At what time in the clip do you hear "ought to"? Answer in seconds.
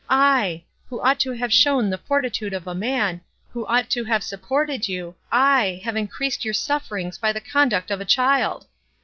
0.99-1.31, 3.67-4.03